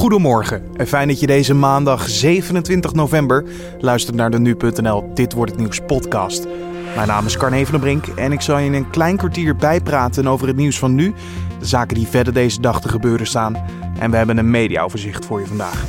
[0.00, 3.44] Goedemorgen en fijn dat je deze maandag 27 november
[3.80, 6.46] luistert naar de Nu.nl Dit Wordt Het Nieuws podcast.
[6.94, 9.56] Mijn naam is Carne van der Brink en ik zal je in een klein kwartier
[9.56, 11.14] bijpraten over het nieuws van nu,
[11.58, 13.56] de zaken die verder deze dag te gebeuren staan
[13.98, 15.84] en we hebben een mediaoverzicht voor je vandaag.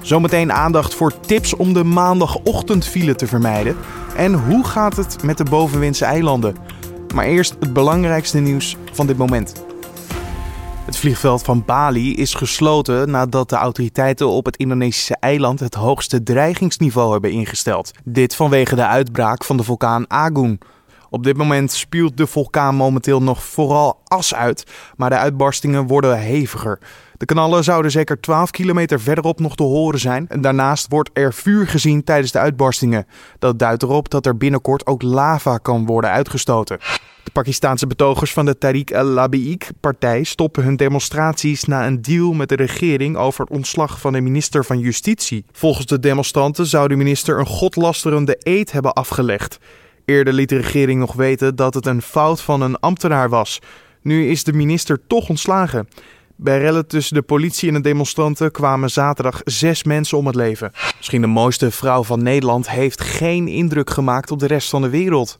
[0.00, 3.76] Zometeen aandacht voor tips om de maandagochtendfile te vermijden
[4.16, 6.56] en hoe gaat het met de bovenwindse eilanden.
[7.14, 9.65] Maar eerst het belangrijkste nieuws van dit moment.
[10.86, 16.22] Het vliegveld van Bali is gesloten nadat de autoriteiten op het Indonesische eiland het hoogste
[16.22, 17.90] dreigingsniveau hebben ingesteld.
[18.04, 20.60] Dit vanwege de uitbraak van de vulkaan Agung.
[21.16, 24.64] Op dit moment spuwt de vulkaan momenteel nog vooral as uit,
[24.96, 26.78] maar de uitbarstingen worden heviger.
[27.16, 30.28] De knallen zouden zeker 12 kilometer verderop nog te horen zijn.
[30.28, 33.06] En daarnaast wordt er vuur gezien tijdens de uitbarstingen.
[33.38, 36.78] Dat duidt erop dat er binnenkort ook lava kan worden uitgestoten.
[37.24, 42.56] De Pakistanse betogers van de Tariq al-Labiq-partij stoppen hun demonstraties na een deal met de
[42.56, 45.44] regering over het ontslag van de minister van Justitie.
[45.52, 49.58] Volgens de demonstranten zou de minister een godlasterende eed hebben afgelegd.
[50.06, 53.58] Eerder liet de regering nog weten dat het een fout van een ambtenaar was.
[54.02, 55.88] Nu is de minister toch ontslagen.
[56.36, 60.72] Bij rellen tussen de politie en de demonstranten kwamen zaterdag zes mensen om het leven.
[60.96, 64.88] Misschien de mooiste vrouw van Nederland heeft geen indruk gemaakt op de rest van de
[64.88, 65.36] wereld.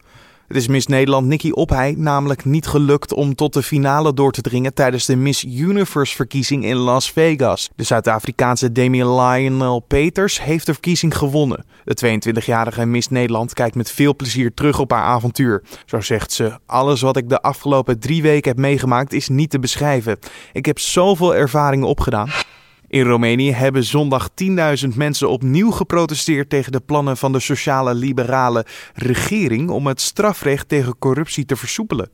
[0.47, 4.41] Het is Miss Nederland Nikki Ophei namelijk niet gelukt om tot de finale door te
[4.41, 7.71] dringen tijdens de Miss Universe verkiezing in Las Vegas.
[7.77, 11.65] De Zuid-Afrikaanse Demi Lionel Peters heeft de verkiezing gewonnen.
[11.85, 15.63] De 22-jarige Miss Nederland kijkt met veel plezier terug op haar avontuur.
[15.87, 19.59] Zo zegt ze: Alles wat ik de afgelopen drie weken heb meegemaakt is niet te
[19.59, 20.19] beschrijven.
[20.53, 22.31] Ik heb zoveel ervaringen opgedaan.
[22.97, 28.67] In Roemenië hebben zondag 10.000 mensen opnieuw geprotesteerd tegen de plannen van de sociale liberale
[28.95, 32.11] regering om het strafrecht tegen corruptie te versoepelen.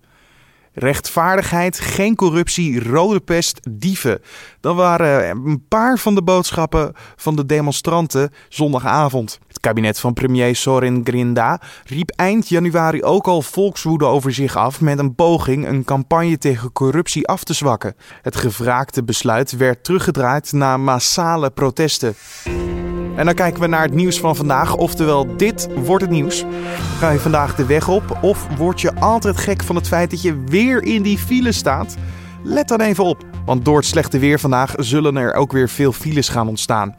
[0.75, 4.21] Rechtvaardigheid, geen corruptie, rode pest, dieven.
[4.61, 9.39] Dat waren een paar van de boodschappen van de demonstranten zondagavond.
[9.49, 14.81] Het kabinet van premier Sorin Grinda riep eind januari ook al volkswoede over zich af
[14.81, 17.95] met een poging een campagne tegen corruptie af te zwakken.
[18.23, 22.15] Het gevraagde besluit werd teruggedraaid na massale protesten.
[23.17, 24.77] En dan kijken we naar het nieuws van vandaag.
[24.77, 26.45] Oftewel, dit wordt het nieuws.
[26.99, 30.23] Ga je vandaag de weg op of word je altijd gek van het feit dat
[30.23, 31.97] je weer in die file staat?
[32.43, 35.93] Let dan even op, want door het slechte weer vandaag zullen er ook weer veel
[35.93, 36.97] files gaan ontstaan.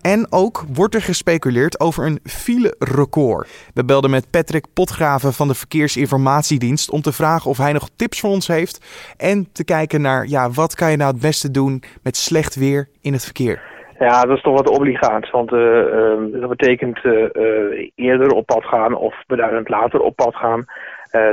[0.00, 3.48] En ook wordt er gespeculeerd over een file-record.
[3.74, 8.20] We belden met Patrick Potgraven van de Verkeersinformatiedienst om te vragen of hij nog tips
[8.20, 8.84] voor ons heeft.
[9.16, 12.88] En te kijken naar ja, wat kan je nou het beste doen met slecht weer
[13.00, 13.73] in het verkeer.
[14.04, 15.30] Ja, dat is toch wat obligaat.
[15.30, 20.36] Want uh, uh, dat betekent uh, eerder op pad gaan of beduidend later op pad
[20.36, 20.64] gaan.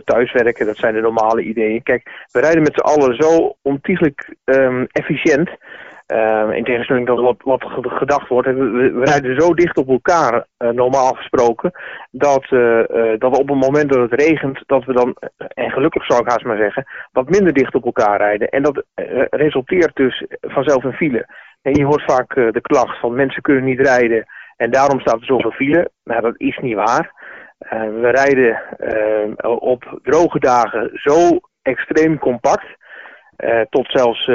[0.04, 1.84] thuiswerken, dat zijn de normale ideeën.
[1.84, 5.50] Kijk, we rijden met z'n allen zo ontiegelijk um, efficiënt.
[6.06, 8.48] Ehm, in tegenstelling tot wat, wat gedacht wordt.
[8.48, 11.72] We, we, rijden zo dicht op elkaar, normaal gesproken.
[12.12, 12.46] Dat,
[13.18, 16.30] dat we op het moment dat het regent, dat we dan, en gelukkig zou ik
[16.30, 18.50] haast maar zeggen, wat minder dicht op elkaar rijden.
[18.50, 18.84] En dat
[19.30, 21.26] resulteert dus vanzelf een file.
[21.62, 24.26] En je hoort vaak uh, de klacht van mensen kunnen niet rijden
[24.58, 25.92] en daarom staat er zoveel file.
[26.04, 27.14] Nou, dat is niet waar.
[27.60, 32.80] Uh, we rijden uh, op droge dagen zo extreem compact,
[33.70, 34.26] tot zelfs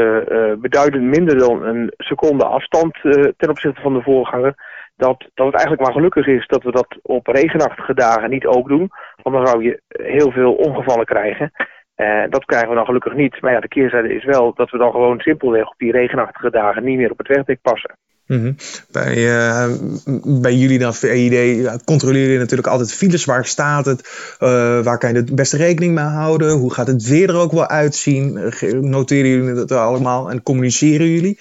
[0.58, 2.98] beduidend minder dan een seconde afstand
[3.36, 4.54] ten opzichte van de voorganger,
[4.96, 8.68] dat, dat het eigenlijk maar gelukkig is dat we dat op regenachtige dagen niet ook
[8.68, 8.90] doen,
[9.22, 11.50] want dan zou je heel veel ongevallen krijgen.
[11.96, 13.40] Uh, dat krijgen we dan gelukkig niet.
[13.40, 16.84] Maar ja, de keerzijde is wel dat we dan gewoon simpelweg op die regenachtige dagen
[16.84, 17.96] niet meer op het wegdek passen.
[18.26, 18.56] -hmm.
[18.90, 19.68] bij, uh,
[20.40, 23.24] bij jullie dan VID controleer je natuurlijk altijd files.
[23.24, 24.36] Waar staat het?
[24.40, 26.50] Uh, waar kan je de beste rekening mee houden?
[26.50, 28.52] Hoe gaat het weer er ook wel uitzien?
[28.80, 31.38] Noteren jullie dat allemaal en communiceren jullie?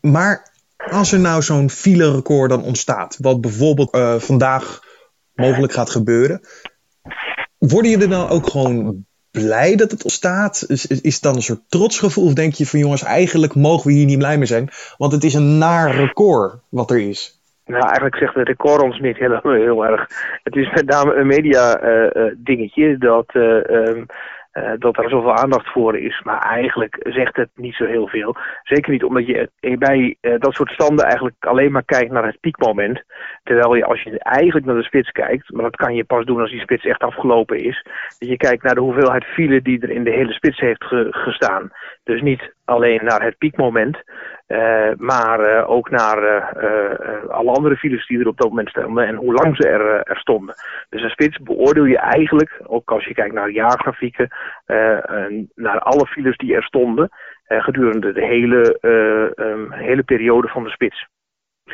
[0.00, 0.52] maar
[0.90, 4.80] als er nou zo'n file-record dan ontstaat, wat bijvoorbeeld vandaag
[5.34, 6.40] mogelijk gaat gebeuren,
[7.58, 9.04] worden jullie dan ook gewoon
[9.42, 10.64] blij dat het ontstaat?
[10.68, 12.24] Is, is het dan een soort trotsgevoel?
[12.24, 14.68] Of denk je van jongens, eigenlijk mogen we hier niet blij mee zijn?
[14.96, 17.40] Want het is een naar record wat er is.
[17.66, 20.06] Nou, eigenlijk zegt het record ons niet heel, heel erg.
[20.42, 23.26] Het is met name een media uh, uh, dingetje dat...
[23.32, 24.02] Uh,
[24.56, 26.20] uh, dat er zoveel aandacht voor is.
[26.24, 28.36] Maar eigenlijk zegt het niet zo heel veel.
[28.62, 32.40] Zeker niet omdat je bij uh, dat soort standen eigenlijk alleen maar kijkt naar het
[32.40, 33.02] piekmoment.
[33.42, 36.40] Terwijl je als je eigenlijk naar de spits kijkt, maar dat kan je pas doen
[36.40, 37.86] als die spits echt afgelopen is.
[38.18, 41.06] Dat je kijkt naar de hoeveelheid file die er in de hele spits heeft ge
[41.10, 41.70] gestaan.
[42.04, 43.96] Dus niet alleen naar het piekmoment,
[44.48, 49.06] uh, maar uh, ook naar uh, alle andere files die er op dat moment stonden
[49.06, 50.54] en hoe lang ze er, er stonden.
[50.88, 54.28] Dus een spits beoordeel je eigenlijk, ook als je kijkt naar jaargrafieken,
[55.54, 57.08] naar alle files die er stonden
[57.46, 58.78] gedurende de hele
[59.34, 61.06] een hele periode van de spits.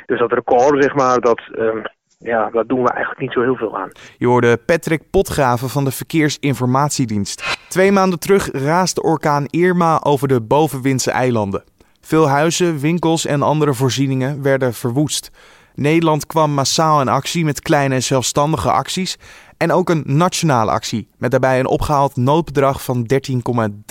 [0.06, 1.82] Dus dat record, zeg maar, dat, um,
[2.22, 3.90] ja, dat doen we eigenlijk niet zo heel veel aan.
[4.18, 7.58] Je hoorde Patrick Potgraven van de Verkeersinformatiedienst.
[7.68, 11.64] Twee maanden terug raasde orkaan Irma over de bovenwindse eilanden.
[12.00, 15.30] Veel huizen, winkels en andere voorzieningen werden verwoest.
[15.74, 19.18] Nederland kwam massaal in actie met kleine zelfstandige acties
[19.56, 23.06] en ook een nationale actie met daarbij een opgehaald noodbedrag van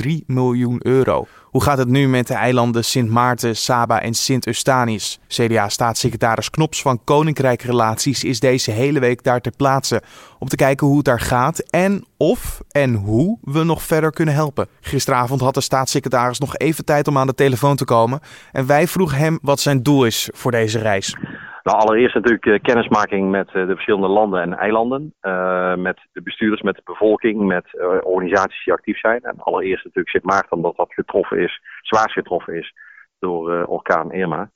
[0.06, 1.26] 13,3 miljoen euro.
[1.52, 5.20] Hoe gaat het nu met de eilanden Sint Maarten, Saba en Sint Eustanius?
[5.28, 10.02] CDA-staatssecretaris Knops van Koninkrijk Relaties is deze hele week daar ter plaatse
[10.40, 14.34] om te kijken hoe het daar gaat en of en hoe we nog verder kunnen
[14.34, 14.68] helpen.
[14.82, 18.20] Gisteravond had de staatssecretaris nog even tijd om aan de telefoon te komen
[18.52, 21.16] en wij vroegen hem wat zijn doel is voor deze reis.
[21.64, 25.14] Nou, allereerst natuurlijk uh, kennismaking met uh, de verschillende landen en eilanden.
[25.22, 27.66] Uh, met de bestuurders, met de bevolking, met
[28.04, 29.22] organisaties die actief zijn.
[29.22, 32.74] En allereerst natuurlijk Sint Maarten, omdat dat getroffen is, zwaarst getroffen is
[33.20, 34.50] door orkaan Irma.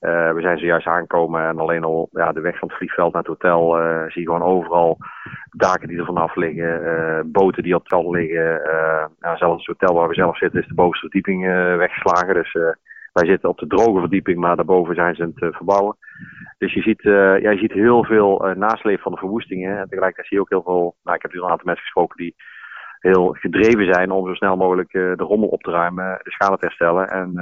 [0.00, 3.30] we zijn zojuist aangekomen en alleen al ja, de weg van het vliegveld naar het
[3.30, 3.72] hotel
[4.08, 4.96] zie je gewoon overal
[5.50, 8.60] daken die er vanaf liggen, boten die op het veld liggen.
[9.20, 11.46] Ja, zelfs het hotel waar we zelf zitten is de bovenste verdieping
[11.76, 12.34] weggeslagen.
[12.34, 12.52] Dus
[13.12, 15.96] wij zitten op de droge verdieping, maar daarboven zijn ze het verbouwen.
[16.58, 19.78] Dus je ziet, uh, ja, je ziet heel veel uh, nasleep van de verwoestingen.
[19.78, 22.16] En tegelijkertijd zie je ook heel veel, nou, ik heb hier een aantal mensen gesproken
[22.16, 22.34] die
[22.98, 26.58] heel gedreven zijn om zo snel mogelijk uh, de rommel op te ruimen, de schade
[26.58, 27.32] te herstellen en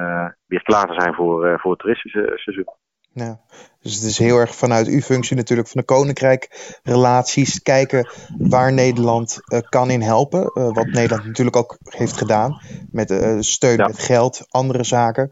[0.47, 2.75] weer klaar te zijn voor, voor het toeristiseizoen.
[3.13, 3.41] Ja,
[3.81, 8.09] dus het is heel erg vanuit uw functie natuurlijk van de Koninkrijk relaties kijken
[8.39, 10.41] waar Nederland kan in helpen.
[10.53, 12.61] wat Nederland natuurlijk ook heeft gedaan
[12.91, 15.31] met steun met geld, andere zaken.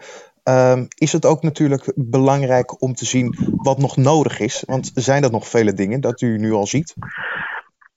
[0.51, 4.63] Um, is het ook natuurlijk belangrijk om te zien wat nog nodig is?
[4.67, 6.95] Want zijn dat nog vele dingen dat u nu al ziet?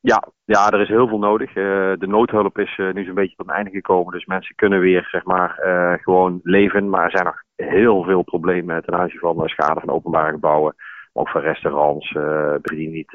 [0.01, 1.49] Ja, ja er is heel veel nodig.
[1.49, 1.55] Uh,
[1.97, 4.13] de noodhulp is uh, nu zo'n beetje tot een einde gekomen.
[4.13, 6.89] Dus mensen kunnen weer zeg maar, uh, gewoon leven.
[6.89, 10.73] Maar er zijn nog heel veel problemen ten aanzien van schade van openbare gebouwen.
[11.13, 12.17] Maar ook van restaurants
[12.61, 13.11] die niet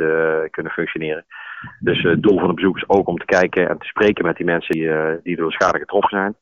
[0.51, 1.25] kunnen functioneren.
[1.81, 4.37] Dus het doel van het bezoek is ook om te kijken en te spreken met
[4.37, 4.91] die mensen die,
[5.23, 6.37] die door de schade getroffen zijn.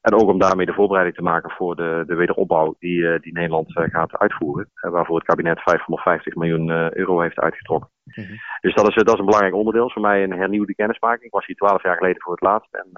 [0.00, 3.32] En ook om daarmee de voorbereiding te maken voor de, de wederopbouw die, uh, die
[3.32, 4.70] Nederland uh, gaat uitvoeren.
[4.74, 7.90] Uh, waarvoor het kabinet 550 miljoen euro heeft uitgetrokken.
[8.04, 8.36] Mm -hmm.
[8.60, 9.90] Dus dat is, dat is een belangrijk onderdeel.
[9.90, 11.24] Voor mij een hernieuwde kennismaking.
[11.24, 12.74] Ik was hier twaalf jaar geleden voor het laatst.
[12.74, 12.88] En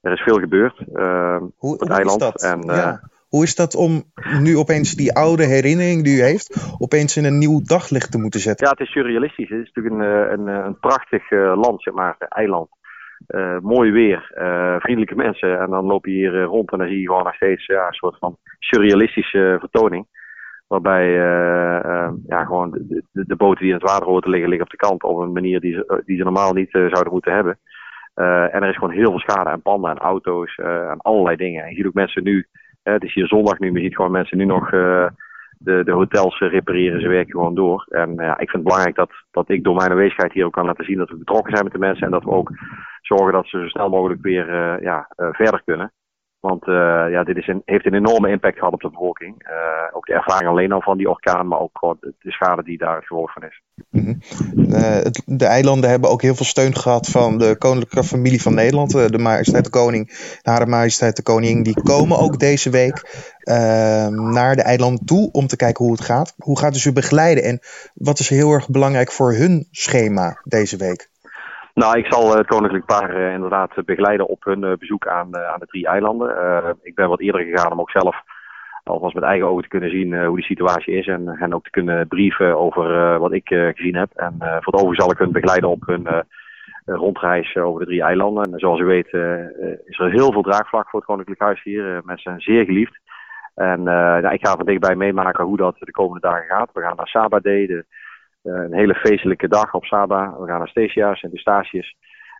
[0.00, 0.76] er is veel gebeurd
[1.56, 2.22] hoe, op het eiland.
[2.22, 2.42] Is dat?
[2.42, 3.00] En, ja.
[3.28, 4.02] Hoe is dat om
[4.40, 8.40] nu opeens die oude herinnering die u heeft, opeens in een nieuw daglicht te moeten
[8.40, 8.66] zetten?
[8.66, 9.48] Ja, het is surrealistisch.
[9.48, 12.68] Het is natuurlijk een, een, een prachtig land, zeg maar, eiland
[13.28, 15.60] uh, mooi weer, uh, vriendelijke mensen.
[15.60, 17.78] En dan loop je hier uh, rond en dan zie je gewoon nog steeds een
[17.90, 20.06] soort van surrealistische vertoning.
[20.66, 21.12] Waarbij
[22.26, 24.78] ja, gewoon de, de, de, boten die in het water horen te liggen, liggen op
[24.78, 27.58] de kant op een manier die ze, die ze normaal niet zouden moeten hebben.
[28.14, 31.62] en er is gewoon heel veel schade aan panden, aan auto's, aan allerlei dingen.
[31.62, 32.46] En je ziet ook mensen nu,
[32.82, 34.70] het is hier zondag nu, maar je ziet gewoon mensen nu nog
[35.62, 37.86] de, de hotels repareren, ze werken gewoon door.
[37.88, 40.66] En ja, ik vind het belangrijk dat, dat ik door mijn aanwezigheid hier ook kan
[40.66, 42.50] laten zien dat we betrokken zijn met de mensen en dat we ook
[43.00, 45.92] zorgen dat ze zo snel mogelijk weer uh, ja, uh, verder kunnen.
[46.40, 46.74] Want uh,
[47.10, 49.34] ja, dit is een, heeft een enorme impact gehad op de bevolking.
[49.92, 52.96] ook de ervaring alleen al van die orkaan, maar ook gewoon de schade die daar
[52.96, 53.62] het gevolg van is.
[55.04, 58.90] Het, de eilanden hebben ook heel veel steun gehad van de koninklijke familie van Nederland.
[58.90, 63.28] de majesteit de koning, hare majesteit de koning, die komen ook deze week
[64.10, 66.34] naar de eilanden toe om te kijken hoe het gaat.
[66.36, 67.58] Hoe gaat dus u begeleiden en
[67.94, 71.09] wat is heel erg belangrijk voor hun schema deze week?
[71.74, 75.66] Nou, ik zal het koninklijk paar uh, inderdaad begeleiden op hun bezoek aan, aan de
[75.66, 76.76] drie eilanden.
[76.82, 78.16] ik ben wat eerder gegaan om ook zelf
[78.84, 81.06] alvast met eigen ogen te kunnen zien hoe die situatie is.
[81.06, 84.10] En hen ook te kunnen brieven over wat ik gezien heb.
[84.14, 86.24] En voor het over zal ik hun begeleiden op hun
[86.84, 88.52] rondreis over de drie eilanden.
[88.52, 89.12] En zoals u weet
[89.84, 92.00] is er heel veel draagvlak voor het koninklijk huis hier.
[92.04, 92.98] mensen zijn zeer geliefd.
[93.54, 96.70] En nou, ik ga van dichtbij meemaken hoe dat de komende dagen gaat.
[96.72, 97.82] We gaan naar Sabadé, de eh,
[98.42, 100.36] een hele feestelijke dag op Saba.
[100.38, 101.96] We gaan naar Stasia, Sint Eustatius.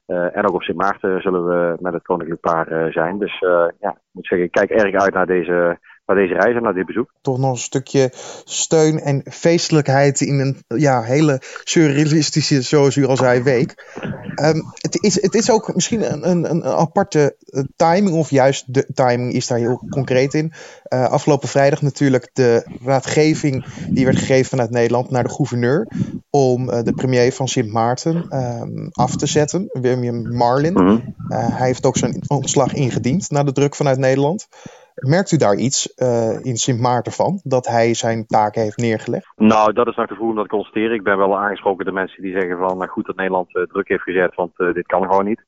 [0.07, 3.19] Uh, en ook op Sint Maarten zullen we met het koninklijk paar uh, zijn.
[3.19, 3.39] Dus
[3.81, 5.79] ja, ik moet zeggen, ik kijk erg uit naar deze,
[6.15, 7.13] deze reis en naar dit bezoek.
[7.21, 8.11] Toch nog een stukje
[8.45, 13.99] steun en feestelijkheid in een ja, hele surrealistische, zoals u al zei, week.
[14.43, 17.37] Um, het, is, het is ook misschien een, een, een aparte
[17.77, 20.53] timing, of juist de timing is daar heel concreet in.
[20.89, 25.89] Uh, afgelopen vrijdag natuurlijk de raadgeving die werd gegeven vanuit Nederland naar de gouverneur
[26.31, 30.73] om uh, de premier van Sint Maarten um, af te zetten, William Marlin.
[30.73, 31.15] Mm -hmm.
[31.29, 34.49] uh, hij heeft ook zijn ontslag ingediend na de druk vanuit Nederland.
[34.95, 39.33] Merkt u daar iets uh, in Sint Maarten van, dat hij zijn taken heeft neergelegd?
[39.37, 40.95] Nou, dat is nog te vroeg om dat te constateren.
[40.95, 43.89] Ik ben wel aangesproken de mensen die zeggen van, nou goed dat Nederland uh, druk
[43.89, 45.45] heeft gezet, want uh, dit kan gewoon niet.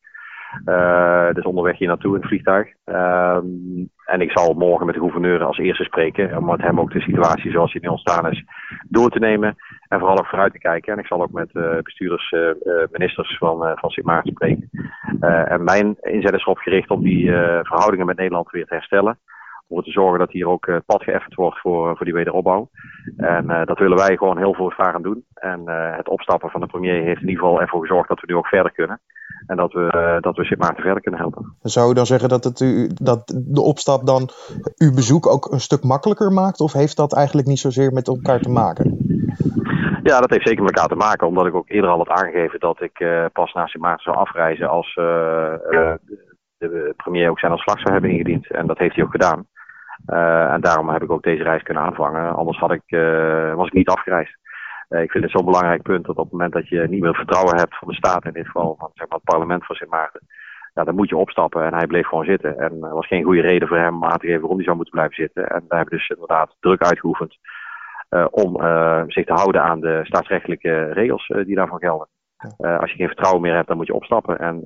[1.34, 2.68] dus onderweg hier naartoe in het vliegtuig.
[2.84, 3.44] Ehm,
[4.04, 6.36] en ik zal morgen met de gouverneur als eerste spreken.
[6.36, 8.44] Om met hem ook de situatie zoals die nu ontstaan is
[8.88, 9.56] door te nemen.
[9.92, 10.92] En vooral ook vooruit te kijken.
[10.92, 12.34] En ik zal ook met bestuurders,
[12.90, 14.70] ministers van, van Sint Maarten spreken.
[15.48, 17.30] en mijn inzet is erop gericht om die
[17.62, 19.18] verhoudingen met Nederland weer te herstellen
[19.66, 22.70] om te zorgen dat hier ook pad geëffend wordt voor, voor die wederopbouw.
[23.16, 25.24] En dat willen wij gewoon heel voortvarend doen.
[25.34, 25.62] En
[25.96, 28.46] het opstappen van de premier heeft in ieder geval ervoor gezorgd dat we nu ook
[28.46, 29.00] verder kunnen.
[29.46, 31.56] En dat we, dat we Sint Maarten verder kunnen helpen.
[31.62, 34.28] Zou u dan zeggen dat, het u, dat de opstap dan
[34.76, 36.60] uw bezoek ook een stuk makkelijker maakt?
[36.60, 39.10] Of heeft dat eigenlijk niet zozeer met elkaar te maken?
[40.02, 41.26] Ja, dat heeft zeker met elkaar te maken.
[41.26, 44.68] Omdat ik ook eerder al had aangegeven dat ik pas naar Sint Maarten zou afreizen
[44.68, 44.94] als
[46.58, 48.50] de premier ook zijn ontslag zou hebben ingediend.
[48.50, 49.46] En dat heeft hij ook gedaan.
[50.54, 52.34] En daarom heb ik ook deze reis kunnen aanvangen.
[52.34, 52.82] Anders had ik,
[53.54, 54.36] was ik niet afgereisd.
[54.88, 57.56] Ik vind het zo'n belangrijk punt dat op het moment dat je niet meer vertrouwen
[57.56, 60.20] hebt van de staat, in dit geval van zeg maar, het parlement van Sint Maarten,
[60.74, 61.64] ja, dan moet je opstappen.
[61.64, 62.58] En hij bleef gewoon zitten.
[62.58, 64.76] En er was geen goede reden voor hem om aan te geven waarom hij zou
[64.76, 65.42] moeten blijven zitten.
[65.42, 67.36] En daar hebben we dus inderdaad druk uitgeoefend
[68.30, 68.56] om
[69.08, 72.08] zich te houden aan de staatsrechtelijke regels die daarvan gelden.
[72.56, 74.38] als je geen vertrouwen meer hebt, dan moet je opstappen.
[74.38, 74.64] En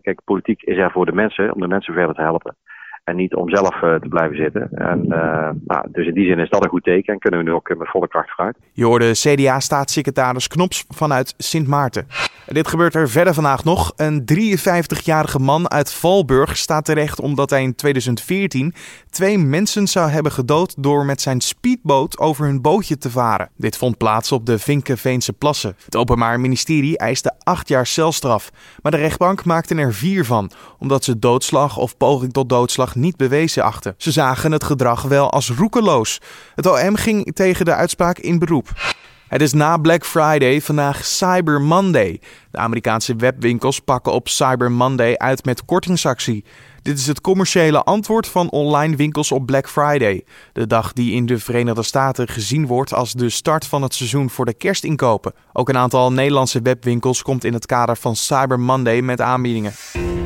[0.00, 2.56] kijk, politiek is er voor de mensen, om de mensen verder te helpen.
[3.04, 4.68] En niet om zelf uh, te blijven zitten.
[4.70, 5.06] En,
[5.66, 7.76] nou, dus in die zin is dat een goed teken en kunnen we nu ook
[7.76, 8.58] met volle kracht vooruit.
[8.72, 12.06] Je hoorde CDA-staatssecretaris Knops vanuit Sint Maarten.
[12.46, 13.92] En dit gebeurt er verder vandaag nog.
[13.96, 18.74] Een 53-jarige man uit Valburg staat terecht omdat hij in 2014
[19.12, 23.50] twee mensen zou hebben gedood door met zijn speedboot over hun bootje te varen.
[23.56, 25.76] Dit vond plaats op de Vinkenveense plassen.
[25.84, 28.50] Het Openbaar Ministerie eiste acht jaar celstraf.
[28.82, 33.16] Maar de rechtbank maakte er vier van, omdat ze doodslag of poging tot doodslag niet
[33.16, 33.94] bewezen achten.
[33.96, 36.20] Ze zagen het gedrag wel als roekeloos.
[36.54, 38.70] Het OM ging tegen de uitspraak in beroep.
[39.32, 42.20] Het is na Black Friday vandaag Cyber Monday.
[42.50, 46.44] De Amerikaanse webwinkels pakken op Cyber Monday uit met kortingsactie.
[46.82, 50.24] Dit is het commerciële antwoord van online winkels op Black Friday.
[50.52, 54.30] De dag die in de Verenigde Staten gezien wordt als de start van het seizoen
[54.30, 55.32] voor de kerstinkopen.
[55.52, 59.72] Ook een aantal Nederlandse webwinkels komt in het kader van Cyber Monday met aanbiedingen.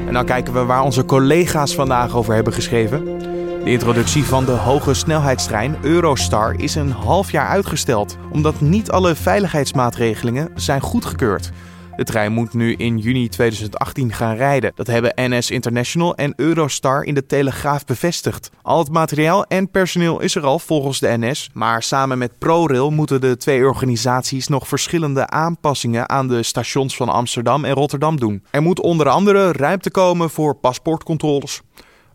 [0.07, 3.36] En dan kijken we waar onze collega's vandaag over hebben geschreven.
[3.66, 9.14] De introductie van de hoge snelheidstrein Eurostar is een half jaar uitgesteld, omdat niet alle
[9.14, 11.50] veiligheidsmaatregelingen zijn goedgekeurd.
[11.96, 14.73] De trein moet nu in juni 2018 gaan rijden.
[14.75, 18.50] Dat hebben NS International en Eurostar in de Telegraaf bevestigd.
[18.62, 22.90] Al het materiaal en personeel is er al volgens de NS, maar samen met ProRail
[22.90, 28.44] moeten de twee organisaties nog verschillende aanpassingen aan de stations van Amsterdam en Rotterdam doen.
[28.50, 31.62] Er moet onder andere ruimte komen voor paspoortcontroles.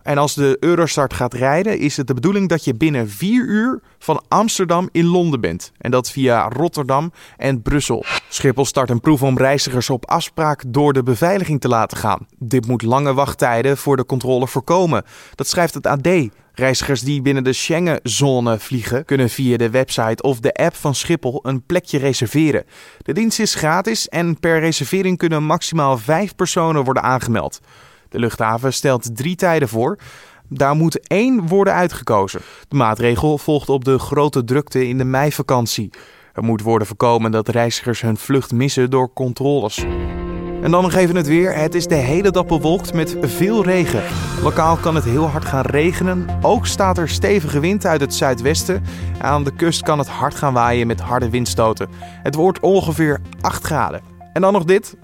[0.04, 3.82] En als de Eurostart gaat rijden, is het de bedoeling dat je binnen vier uur
[4.00, 5.72] van Amsterdam in Londen bent.
[5.78, 8.06] En dat via Rotterdam en Brussel.
[8.30, 12.28] Schiphol start een proef om reizigers op afspraak door de beveiliging te laten gaan.
[12.38, 15.04] Dit moet lange wachttijden voor de controle voorkomen.
[15.36, 16.08] Dat schrijft het AD.
[16.54, 21.40] Reizigers die binnen de Schengenzone vliegen, kunnen via de website of de app van Schiphol
[21.44, 22.66] een plekje reserveren.
[22.98, 27.60] De dienst is gratis en per reservering kunnen maximaal vijf personen worden aangemeld.
[28.12, 29.98] De luchthaven stelt drie tijden voor.
[30.48, 32.42] Daar moet één worden uitgekozen.
[32.68, 35.90] De maatregel volgt op de grote drukte in de meivakantie.
[36.34, 39.86] Er moet worden voorkomen dat reizigers hun vlucht missen door controles.
[40.62, 41.56] En dan nog even het weer.
[41.56, 44.04] Het is de hele dag bewolkt met veel regen.
[44.44, 46.26] Lokaal kan het heel hard gaan regenen.
[46.42, 48.84] Ook staat er stevige wind uit het zuidwesten.
[49.22, 51.90] Aan de kust kan het hard gaan waaien met harde windstoten.
[52.24, 54.02] Het wordt ongeveer 8 graden.
[54.34, 54.96] En dan nog dit.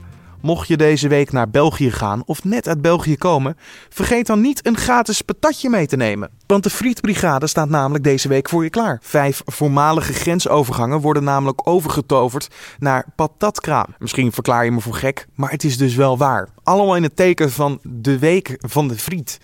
[0.41, 3.57] Mocht je deze week naar België gaan of net uit België komen,
[3.89, 6.29] vergeet dan niet een gratis patatje mee te nemen.
[6.47, 8.99] Want de Frietbrigade staat namelijk deze week voor je klaar.
[9.03, 12.47] Vijf voormalige grensovergangen worden namelijk overgetoverd
[12.79, 13.85] naar patatkraam.
[13.99, 16.49] Misschien verklaar je me voor gek, maar het is dus wel waar.
[16.63, 19.39] Allemaal in het teken van de week van de friet.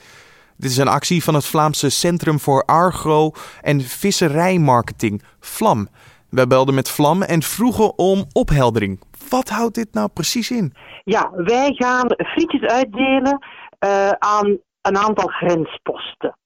[0.57, 3.31] Dit is een actie van het Vlaamse Centrum voor Argo
[3.61, 5.87] en Visserijmarketing, VLAM.
[6.33, 8.99] We belden met Vlam en vroegen om opheldering.
[9.37, 10.73] Wat houdt dit nou precies in?
[11.03, 13.45] Ja, wij gaan frietjes uitdelen
[13.85, 16.37] uh, aan een aantal grensposten.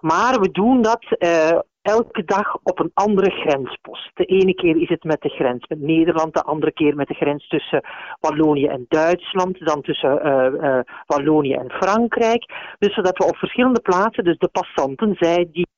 [0.00, 4.10] Maar we doen dat uh, elke dag op een andere grenspost.
[4.14, 7.14] De ene keer is het met de grens met Nederland, de andere keer met de
[7.14, 7.84] grens tussen
[8.20, 12.74] Wallonië en Duitsland, dan tussen uh, Wallonië en Frankrijk.
[12.78, 15.68] Dus zodat we op verschillende plaatsen, dus de passanten, zij die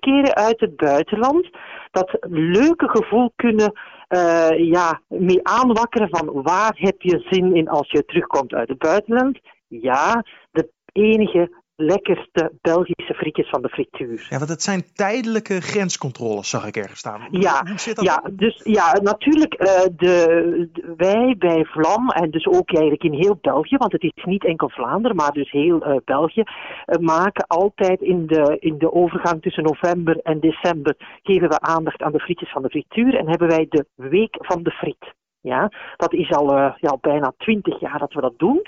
[0.00, 1.50] keren uit het buitenland,
[1.90, 3.72] dat leuke gevoel kunnen
[4.12, 8.78] uh, ja, mee aanwakkeren van waar heb je zin in als je terugkomt uit het
[8.78, 9.38] buitenland.
[9.68, 14.26] Ja, de enige lekkerste Belgische frietjes van de frituur.
[14.30, 17.20] Ja, want het zijn tijdelijke grenscontroles, zag ik ergens staan.
[17.30, 18.04] Ja, Hoe zit dat?
[18.04, 23.12] ja, dus ja, natuurlijk, eh, de, de- wij bij Vlam, en dus ook eigenlijk in
[23.12, 26.42] heel België, want het is niet enkel Vlaanderen, maar dus heel eh, België,
[26.84, 32.02] eh, maken altijd in de, in de overgang tussen november en december, geven we aandacht
[32.02, 35.14] aan de frietjes van de frituur en hebben wij de Week van de Friet.
[35.40, 38.62] Ja, dat is al, ja, al bijna twintig jaar dat we dat doen.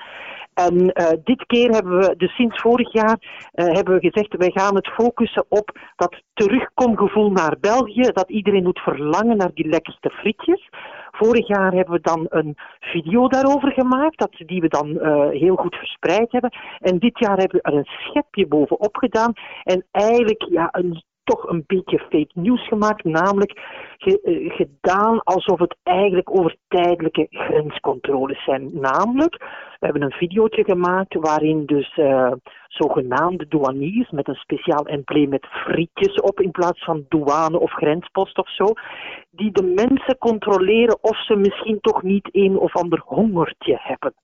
[0.54, 4.50] En eh, dit keer hebben we, dus sinds vorig jaar, eh, hebben we gezegd, wij
[4.50, 10.11] gaan het focussen op dat terugkomgevoel naar België, dat iedereen moet verlangen naar die lekkerste
[10.11, 10.68] frietjes.
[11.11, 15.56] Vorig jaar hebben we dan een video daarover gemaakt, dat, die we dan eh, heel
[15.56, 16.52] goed verspreid hebben.
[16.80, 19.32] En dit jaar hebben we er een schepje bovenop gedaan
[19.62, 23.52] en eigenlijk ja, een, toch een beetje fake news gemaakt, namelijk
[23.99, 28.71] eh, gedaan alsof het eigenlijk over tijdelijke grenscontroles zijn.
[28.73, 29.37] Namelijk,
[29.81, 32.33] we hebben een videootje gemaakt waarin dus eh,
[32.69, 38.38] zogenaamde douaniers met een speciaal embleem met frietjes op in plaats van douane of grenspost
[38.38, 38.66] of zo,
[39.31, 44.14] die de mensen controleren of ze misschien toch niet een of ander hongertje hebben.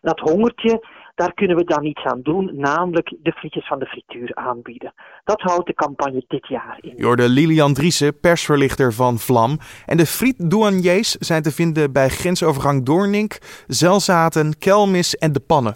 [0.00, 0.80] En dat hongertje,
[1.18, 4.92] daar kunnen we dan iets aan doen, namelijk de frietjes van de frituur aanbieden.
[5.24, 6.92] Dat houdt de campagne dit jaar in.
[6.96, 9.58] Je hoorde Lilian Driessen, persverlichter van Vlam.
[9.86, 15.74] En de frietdouaniers zijn te vinden bij grensovergang Doornink, Zelzaten, Kelmis en De Pannen.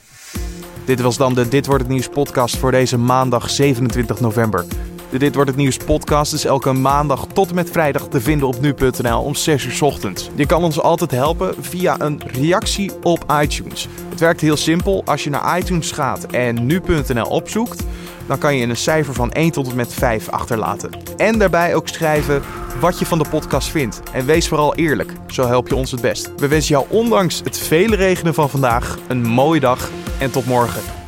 [0.87, 4.65] Dit was dan de Dit Wordt Het Nieuws podcast voor deze maandag 27 november.
[5.13, 8.49] De Dit Wordt Het Nieuws podcast is elke maandag tot en met vrijdag te vinden
[8.49, 10.31] op nu.nl om 6 uur ochtends.
[10.35, 13.89] Je kan ons altijd helpen via een reactie op iTunes.
[14.09, 15.03] Het werkt heel simpel.
[15.05, 17.83] Als je naar iTunes gaat en nu.nl opzoekt,
[18.27, 20.91] dan kan je een cijfer van 1 tot en met 5 achterlaten.
[21.17, 22.43] En daarbij ook schrijven
[22.81, 24.03] wat je van de podcast vindt.
[24.13, 26.31] En wees vooral eerlijk, zo help je ons het best.
[26.37, 31.02] We wensen jou ondanks het vele regenen van vandaag een mooie dag en tot morgen.